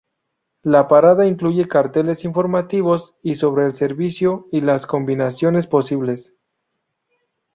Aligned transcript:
La 0.63 0.87
parada 0.87 1.27
incluye 1.27 1.67
carteles 1.67 2.25
informativos 2.25 3.15
sobre 3.35 3.67
el 3.67 3.75
servicio 3.75 4.47
y 4.51 4.61
la 4.61 4.79
combinaciones 4.79 5.67
posibles. 5.67 6.33